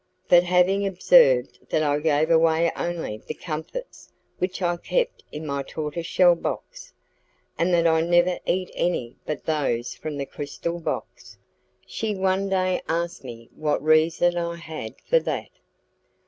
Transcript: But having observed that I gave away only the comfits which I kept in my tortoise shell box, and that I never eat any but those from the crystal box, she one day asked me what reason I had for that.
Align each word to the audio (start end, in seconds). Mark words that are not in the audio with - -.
But 0.29 0.43
having 0.45 0.83
observed 0.87 1.69
that 1.69 1.83
I 1.83 1.99
gave 1.99 2.31
away 2.31 2.71
only 2.75 3.19
the 3.19 3.35
comfits 3.35 4.11
which 4.39 4.59
I 4.63 4.77
kept 4.77 5.23
in 5.31 5.45
my 5.45 5.61
tortoise 5.61 6.07
shell 6.07 6.33
box, 6.33 6.91
and 7.55 7.71
that 7.75 7.85
I 7.85 8.01
never 8.01 8.39
eat 8.47 8.71
any 8.73 9.17
but 9.27 9.45
those 9.45 9.93
from 9.93 10.17
the 10.17 10.25
crystal 10.25 10.79
box, 10.79 11.37
she 11.85 12.15
one 12.15 12.49
day 12.49 12.81
asked 12.89 13.23
me 13.23 13.51
what 13.55 13.79
reason 13.83 14.37
I 14.39 14.55
had 14.55 14.95
for 15.07 15.19
that. 15.19 15.51